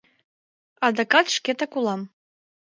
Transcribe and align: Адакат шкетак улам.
Адакат 0.87 1.25
шкетак 1.35 1.71
улам. 1.79 2.01